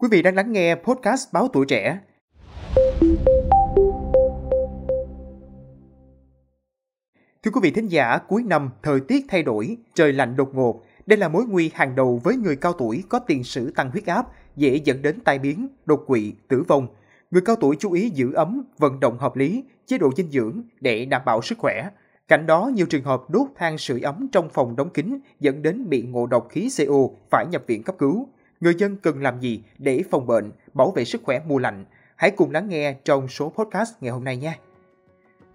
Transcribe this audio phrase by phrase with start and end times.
[0.00, 1.98] Quý vị đang lắng nghe podcast Báo Tuổi Trẻ.
[7.42, 10.82] Thưa quý vị thính giả, cuối năm, thời tiết thay đổi, trời lạnh đột ngột.
[11.06, 14.06] Đây là mối nguy hàng đầu với người cao tuổi có tiền sử tăng huyết
[14.06, 14.26] áp,
[14.56, 16.86] dễ dẫn đến tai biến, đột quỵ, tử vong.
[17.30, 20.62] Người cao tuổi chú ý giữ ấm, vận động hợp lý, chế độ dinh dưỡng
[20.80, 21.90] để đảm bảo sức khỏe.
[22.28, 25.88] Cạnh đó, nhiều trường hợp đốt than sưởi ấm trong phòng đóng kín dẫn đến
[25.88, 28.28] bị ngộ độc khí CO phải nhập viện cấp cứu.
[28.60, 31.84] Người dân cần làm gì để phòng bệnh, bảo vệ sức khỏe mùa lạnh?
[32.16, 34.58] Hãy cùng lắng nghe trong số podcast ngày hôm nay nhé.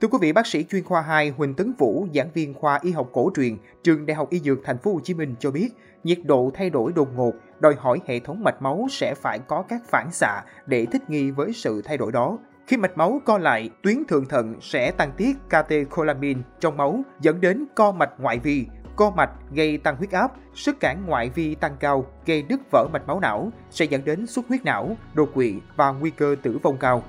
[0.01, 2.91] Thưa quý vị, bác sĩ chuyên khoa 2 Huỳnh Tấn Vũ, giảng viên khoa y
[2.91, 5.69] học cổ truyền, trường Đại học Y Dược Thành phố Hồ Chí Minh cho biết,
[6.03, 9.63] nhiệt độ thay đổi đột ngột đòi hỏi hệ thống mạch máu sẽ phải có
[9.69, 12.37] các phản xạ để thích nghi với sự thay đổi đó.
[12.67, 17.41] Khi mạch máu co lại, tuyến thượng thận sẽ tăng tiết catecholamine trong máu dẫn
[17.41, 21.55] đến co mạch ngoại vi, co mạch gây tăng huyết áp, sức cản ngoại vi
[21.55, 25.31] tăng cao gây đứt vỡ mạch máu não sẽ dẫn đến xuất huyết não, đột
[25.33, 27.03] quỵ và nguy cơ tử vong cao.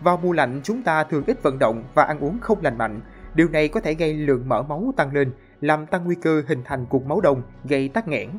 [0.00, 3.00] Vào mùa lạnh chúng ta thường ít vận động và ăn uống không lành mạnh.
[3.34, 6.62] Điều này có thể gây lượng mỡ máu tăng lên, làm tăng nguy cơ hình
[6.64, 8.30] thành cục máu đông, gây tắc nghẽn.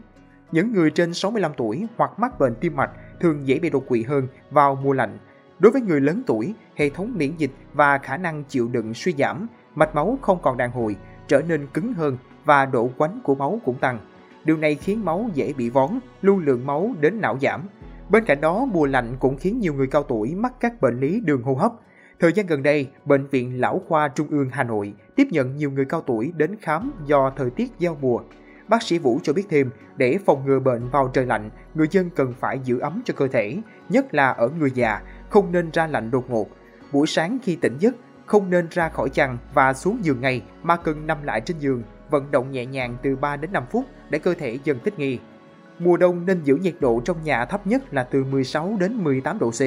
[0.52, 4.03] Những người trên 65 tuổi hoặc mắc bệnh tim mạch thường dễ bị đột quỵ
[4.03, 5.17] hơn vào mùa lạnh.
[5.59, 9.14] Đối với người lớn tuổi, hệ thống miễn dịch và khả năng chịu đựng suy
[9.17, 10.95] giảm, mạch máu không còn đàn hồi,
[11.32, 14.00] trở nên cứng hơn và độ quánh của máu cũng tăng.
[14.46, 17.62] Điều này khiến máu dễ bị vón, lưu lượng máu đến não giảm.
[18.10, 21.20] Bên cạnh đó, mùa lạnh cũng khiến nhiều người cao tuổi mắc các bệnh lý
[21.20, 21.72] đường hô hấp.
[22.20, 25.72] Thời gian gần đây, Bệnh viện Lão Khoa Trung ương Hà Nội tiếp nhận nhiều
[25.72, 28.22] người cao tuổi đến khám do thời tiết giao mùa.
[28.68, 32.09] Bác sĩ Vũ cho biết thêm, để phòng ngừa bệnh vào trời lạnh, người dân
[32.16, 33.58] cần phải giữ ấm cho cơ thể,
[33.90, 36.48] nhất là ở người già, không nên ra lạnh đột ngột.
[36.92, 37.96] Buổi sáng khi tỉnh giấc,
[38.32, 41.84] không nên ra khỏi chăn và xuống giường ngay mà cần nằm lại trên giường,
[42.10, 45.20] vận động nhẹ nhàng từ 3 đến 5 phút để cơ thể dần thích nghi.
[45.80, 49.40] Mùa đông nên giữ nhiệt độ trong nhà thấp nhất là từ 16 đến 18
[49.40, 49.62] độ C,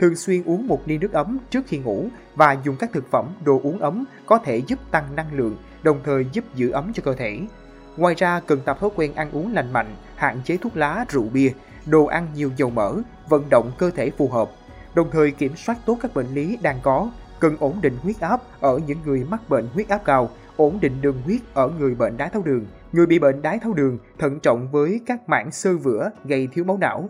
[0.00, 3.26] thường xuyên uống một ly nước ấm trước khi ngủ và dùng các thực phẩm,
[3.44, 7.02] đồ uống ấm có thể giúp tăng năng lượng, đồng thời giúp giữ ấm cho
[7.04, 7.40] cơ thể.
[7.96, 11.28] Ngoài ra, cần tập thói quen ăn uống lành mạnh, hạn chế thuốc lá, rượu
[11.32, 11.50] bia,
[11.86, 12.94] đồ ăn nhiều dầu mỡ,
[13.28, 14.50] vận động cơ thể phù hợp,
[14.94, 18.40] đồng thời kiểm soát tốt các bệnh lý đang có, cần ổn định huyết áp
[18.60, 22.16] ở những người mắc bệnh huyết áp cao, ổn định đường huyết ở người bệnh
[22.16, 22.66] đái tháo đường.
[22.92, 26.64] Người bị bệnh đái tháo đường thận trọng với các mảng sơ vữa gây thiếu
[26.64, 27.08] máu não.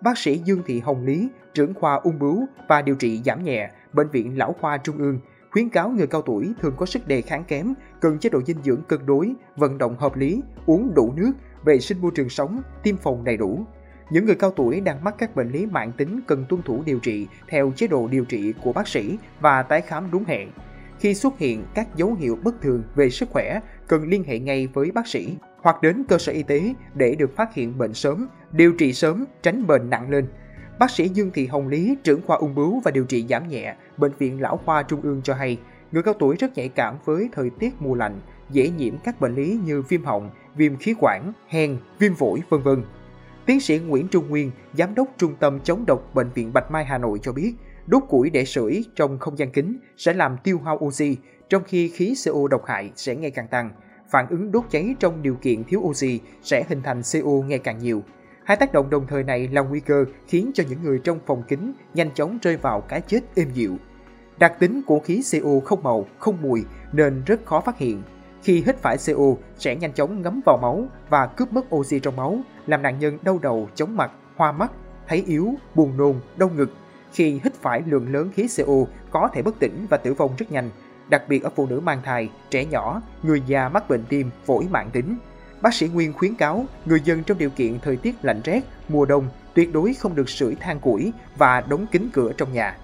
[0.00, 3.70] Bác sĩ Dương Thị Hồng Lý, trưởng khoa ung bướu và điều trị giảm nhẹ,
[3.92, 5.20] Bệnh viện Lão Khoa Trung ương,
[5.50, 8.62] khuyến cáo người cao tuổi thường có sức đề kháng kém, cần chế độ dinh
[8.64, 11.32] dưỡng cân đối, vận động hợp lý, uống đủ nước,
[11.64, 13.64] vệ sinh môi trường sống, tiêm phòng đầy đủ.
[14.10, 16.98] Những người cao tuổi đang mắc các bệnh lý mạng tính cần tuân thủ điều
[16.98, 20.50] trị theo chế độ điều trị của bác sĩ và tái khám đúng hẹn.
[20.98, 24.66] Khi xuất hiện các dấu hiệu bất thường về sức khỏe, cần liên hệ ngay
[24.66, 28.28] với bác sĩ hoặc đến cơ sở y tế để được phát hiện bệnh sớm,
[28.52, 30.26] điều trị sớm, tránh bệnh nặng lên.
[30.78, 33.74] Bác sĩ Dương Thị Hồng Lý, trưởng khoa ung bướu và điều trị giảm nhẹ,
[33.96, 35.58] Bệnh viện Lão Khoa Trung ương cho hay,
[35.92, 38.20] người cao tuổi rất nhạy cảm với thời tiết mùa lạnh,
[38.50, 42.62] dễ nhiễm các bệnh lý như viêm họng, viêm khí quản, hen, viêm phổi, vân
[42.62, 42.82] vân.
[43.46, 46.84] Tiến sĩ Nguyễn Trung Nguyên, Giám đốc Trung tâm chống độc Bệnh viện Bạch Mai
[46.84, 47.54] Hà Nội cho biết,
[47.86, 51.16] đốt củi để sưởi trong không gian kính sẽ làm tiêu hao oxy,
[51.48, 53.70] trong khi khí CO độc hại sẽ ngày càng tăng.
[54.10, 57.78] Phản ứng đốt cháy trong điều kiện thiếu oxy sẽ hình thành CO ngày càng
[57.78, 58.02] nhiều.
[58.44, 61.42] Hai tác động đồng thời này là nguy cơ khiến cho những người trong phòng
[61.48, 63.76] kính nhanh chóng rơi vào cái chết êm dịu.
[64.38, 68.02] Đặc tính của khí CO không màu, không mùi nên rất khó phát hiện.
[68.42, 72.16] Khi hít phải CO sẽ nhanh chóng ngấm vào máu và cướp mất oxy trong
[72.16, 74.72] máu, làm nạn nhân đau đầu, chóng mặt, hoa mắt,
[75.08, 76.70] thấy yếu, buồn nôn, đau ngực.
[77.12, 78.72] Khi hít phải lượng lớn khí CO
[79.10, 80.70] có thể bất tỉnh và tử vong rất nhanh,
[81.08, 84.66] đặc biệt ở phụ nữ mang thai, trẻ nhỏ, người già mắc bệnh tim, phổi
[84.70, 85.16] mạng tính.
[85.60, 89.04] Bác sĩ Nguyên khuyến cáo người dân trong điều kiện thời tiết lạnh rét, mùa
[89.06, 92.76] đông tuyệt đối không được sưởi than củi và đóng kín cửa trong nhà.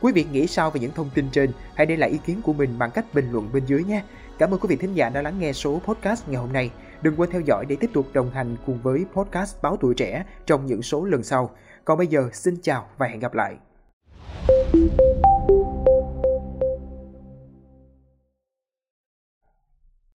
[0.00, 1.50] Quý vị nghĩ sao về những thông tin trên?
[1.74, 4.02] Hãy để lại ý kiến của mình bằng cách bình luận bên dưới nhé.
[4.38, 6.70] Cảm ơn quý vị thính giả đã lắng nghe số podcast ngày hôm nay.
[7.02, 10.24] Đừng quên theo dõi để tiếp tục đồng hành cùng với podcast Báo Tuổi Trẻ
[10.46, 11.50] trong những số lần sau.
[11.84, 13.56] Còn bây giờ, xin chào và hẹn gặp lại.